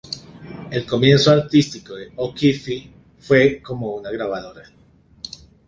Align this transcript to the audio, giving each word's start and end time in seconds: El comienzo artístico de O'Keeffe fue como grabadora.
El 0.71 0.87
comienzo 0.87 1.29
artístico 1.29 1.93
de 1.93 2.11
O'Keeffe 2.15 2.89
fue 3.19 3.61
como 3.61 4.01
grabadora. 4.01 4.63